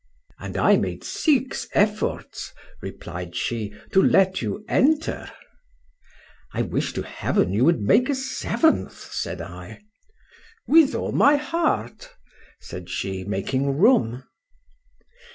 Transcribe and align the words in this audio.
—And 0.39 0.57
I 0.57 0.77
made 0.77 1.03
six 1.03 1.67
efforts, 1.75 2.53
replied 2.81 3.35
she, 3.35 3.71
to 3.91 4.01
let 4.01 4.41
you 4.41 4.65
enter.—I 4.67 6.63
wish 6.63 6.93
to 6.93 7.03
heaven 7.03 7.53
you 7.53 7.63
would 7.65 7.81
make 7.81 8.09
a 8.09 8.15
seventh, 8.15 8.97
said 9.13 9.41
I.—With 9.41 10.95
all 10.95 11.11
my 11.11 11.35
heart, 11.35 12.15
said 12.59 12.89
she, 12.89 13.23
making 13.25 13.77
room. 13.77 14.23